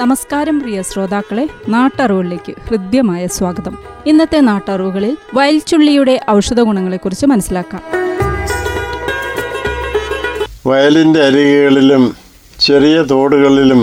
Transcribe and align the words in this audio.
നമസ്കാരം 0.00 0.60
പ്രിയ 0.60 0.82
ശ്രോതാക്കളെ 0.82 1.48
നാട്ടറിവുകളിലേക്ക് 1.68 2.52
ഹൃദ്യമായ 2.68 3.26
സ്വാഗതം. 3.26 3.78
ഇന്നത്തെ 4.06 4.40
നാട്ടറിവുകളിൽ 4.40 5.16
വയൽച്ചുള്ളിയുടെ 5.34 6.20
ഔഷധ 6.30 6.60
ഗുണങ്ങളെക്കുറിച്ച് 6.60 7.26
മനസ്സിലാക്കാം. 7.26 7.82
വയലിന്റെ 10.66 11.24
അരികുകളിലും 11.24 12.14
ചെറിയ 12.60 13.02
തോടുകളിലും 13.02 13.82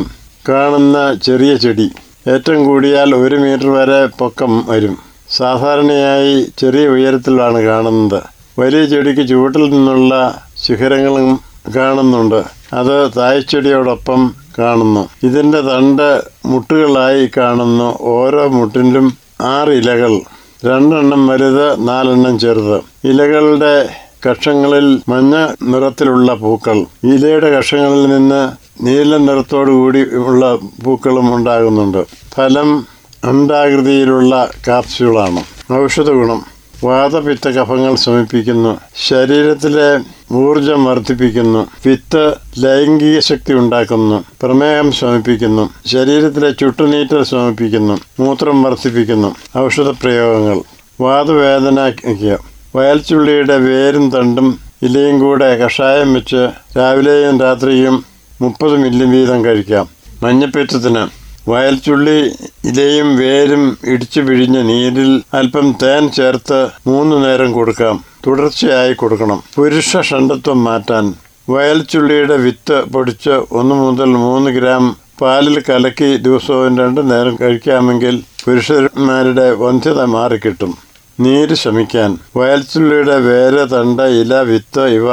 കാണുന്ന 0.50 0.98
ചെറിയ 1.24 1.56
ചെടി 1.56 1.88
ഏറ്റവും 2.28 2.66
കൂടിയാൽ 2.66 3.16
ഒരു 3.16 3.36
മീറ്റർ 3.36 3.70
വരെ 3.70 4.06
പൊക്കം 4.06 4.66
വരും. 4.68 4.98
സാധാരണയായി 5.30 6.48
ചെറിയ 6.58 6.88
ഉയരത്തിലാണ് 6.88 7.62
കാണുന്നത്. 7.62 8.22
വലിയ 8.60 8.86
ചെടിക്ക് 8.86 9.30
ചുവട്ടിൽ 9.30 9.70
നിന്നുള്ള 9.70 10.42
ശിഖരങ്ങളും 10.58 11.40
കാണുന്നുണ്ട്. 11.76 12.57
അത് 12.74 13.10
തായ്ച്ചെടിയോടൊപ്പം 13.18 14.34
കാണുന്നു. 14.60 15.10
ഇതിന്റെ 15.24 15.62
തണ്ട് 15.62 16.24
മുട്ടുകളായി 16.46 17.30
കാണുന്നു. 17.38 17.98
ഓരോ 18.02 18.48
മുട്ടിലും 18.48 19.18
ആറ് 19.42 19.70
ഇലകൾ. 19.70 20.20
രണ്ടെണ്ണം 20.66 21.28
വലുത് 21.28 21.88
നാലെണ്ണം 21.88 22.40
ചെറുത്. 22.40 23.08
ഇലകളുടെ 23.08 23.90
കഷങ്ങളിൽ 24.30 25.02
മഞ്ഞ 25.10 25.48
നിറത്തിലുള്ള 25.64 26.34
പൂക്കൾ. 26.34 26.86
ഇലയുടെ 27.04 27.50
കഷങ്ങളിൽ 27.50 28.10
നിന്ന് 28.10 28.52
നീല 28.86 29.18
നിറത്തോടു 29.18 29.72
കൂടി 29.72 30.00
ഉള്ള 30.00 30.58
പൂക്കളും 30.84 31.36
ഉണ്ടാകുന്നുണ്ട്. 31.36 32.06
ഫലം 32.36 32.88
അണ്ടാകൃതിയിലുള്ള 33.24 34.50
കാപ്സ്യൂളാണ്. 34.68 35.44
ഔഷധ 35.74 36.10
ഗുണം 36.10 36.57
വാതപിത്ത 36.84 37.48
കഫങ്ങൾ 37.48 37.96
ശമിപ്പിക്കുന്നു 37.96 38.80
ശരീരത്തിലെ 39.08 40.00
ഊർജം 40.34 40.86
വർദ്ധിപ്പിക്കുന്നു. 40.86 41.68
പിത്ത് 41.84 42.36
ലൈംഗിക 42.58 43.20
ശക്തി 43.20 43.54
ഉണ്ടാക്കുന്നു. 43.54 44.24
പ്രമേഹം 44.44 44.92
ശമിപ്പിക്കുന്നു 44.92 45.70
ശരീരത്തിലെ 45.86 46.52
ചുട്ടുനീറ്റൽ 46.52 47.24
ശമിപ്പിക്കുന്നു 47.24 47.98
മൂത്രം 48.20 48.64
വർദ്ധിപ്പിക്കുന്നു. 48.64 49.36
ഔഷധ 49.58 49.90
പ്രയോഗങ്ങൾ. 49.90 50.62
വാതവേദനയ്ക്ക് 51.02 52.38
വയൽച്ചുള്ളിയുടെ 52.76 53.58
വേരും 53.58 54.10
തണ്ടും 54.10 54.60
ഇലയും 54.84 55.20
കൂടെ 55.20 55.58
കഷായം 55.58 56.14
വെച്ച് 56.14 56.50
രാവിലെയും 56.78 57.40
രാത്രിയും 57.40 58.06
മുപ്പത് 58.42 58.78
മില്ലി 58.78 59.06
വീതം 59.06 59.46
കഴിക്കാം. 59.46 59.88
മഞ്ഞപ്പിത്തത്തിന്. 60.24 61.27
വയൽച്ചുള്ളി 61.48 62.20
ഇലയും 62.66 63.18
വേരും 63.18 63.78
ഇടിച്ചു 63.88 64.22
പിഴിഞ്ഞ് 64.22 64.70
നീരിൽ 64.70 65.24
അല്പം 65.34 65.76
തേൻ 65.84 66.10
ചേർത്ത് 66.10 66.68
മൂന്നു 66.88 67.16
നേരം 67.16 67.52
കൊടുക്കാം. 67.52 68.04
തുടർച്ചയായി 68.28 68.94
കൊടുക്കണം. 68.94 69.44
പുരുഷ 69.56 69.98
ഷണ്ടത്വം 69.98 70.64
മാറ്റാൻ. 70.64 71.14
വയൽച്ചുള്ളിയുടെ 71.50 72.38
വിത്ത് 72.38 72.84
പൊടിച്ച് 72.94 73.30
ഒന്ന് 73.30 73.76
മുതൽ 73.76 74.10
മൂന്ന് 74.26 74.52
ഗ്രാം 74.52 74.96
പാലിൽ 75.22 75.64
കലക്കി 75.70 76.18
ദിവസവും 76.18 76.78
രണ്ട് 76.78 77.12
നേരം 77.12 77.38
കഴിക്കാമെങ്കിൽ 77.42 78.24
പുരുഷന്മാരുടെ 78.46 79.52
വന്ധ്യത 79.52 80.02
മാറിക്കിട്ടും. 80.02 80.78
നീര് 81.20 81.54
ശമിക്കാൻ. 81.54 82.18
വയൽച്ചുള്ളിയുടെ 82.38 83.18
വേര് 83.30 83.64
തണ്ട 83.72 84.02
ഇല 84.02 84.42
വിത്ത് 84.42 84.86
ഇവ 84.88 85.08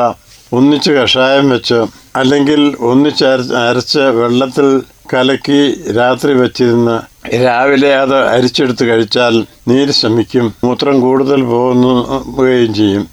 ഒന്നിച്ച് 0.52 0.90
കഷായം 0.90 1.50
വെച്ച്? 1.50 1.86
അല്ലെങ്കിൽ 2.16 2.76
ഒന്നിച്ച് 2.80 3.24
അര- 3.24 3.54
അരച്ച് 3.54 3.98
വെള്ളത്തിൽ 3.98 4.82
കലക്കി 5.14 5.92
രാത്രി 5.92 6.32
വെച്ചിരുന്ന് 6.32 7.00
രാവിലെ 7.34 7.96
അത് 7.96 8.28
അരിച്ചെടുത്ത് 8.28 8.84
കഴിച്ചാൽ 8.84 9.46
നീര് 9.68 9.90
ശമിക്കും 9.90 10.54
മൂത്രം 10.64 11.00
കൂടുതൽ 11.00 11.42
പോകുകയും 11.42 12.74
ചെയ്യും. 12.74 13.08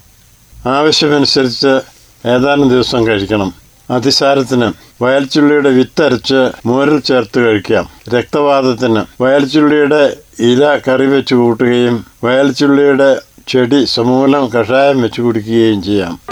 ആവശ്യമനുസരിച്ച് 0.66 1.80
ഏതാനും 2.28 2.68
ദിവസം 2.68 3.06
കഴിക്കണം. 3.06 3.54
അതിസാരത്തിന് 3.90 4.72
വയൽച്ചുള്ളിയുടെ 5.02 5.70
വിത്തരച്ച് 5.70 6.50
മോരിൽ 6.66 7.00
ചേർത്ത് 7.00 7.40
കഴിക്കാം. 7.40 7.88
രക്തവാദത്തിന് 8.08 9.22
വയൽച്ചുള്ളിയുടെ 9.22 10.16
ഇല 10.40 10.80
കറി 10.88 11.06
വെച്ച് 11.06 11.34
കൂട്ടുകയും 11.34 12.04
വയൽച്ചുള്ളിയുടെ 12.24 13.20
ചെടി 13.48 13.84
സമൂലം 13.84 14.46
കഷായം 14.46 15.02
വെച്ച് 15.02 15.20
കുടിക്കുകയും 15.22 15.82
ചെയ്യാം. 15.82 16.31